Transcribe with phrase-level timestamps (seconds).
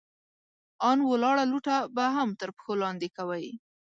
[0.89, 3.47] ان ولاړه لوټه به هم تر پښو لاندې کوئ!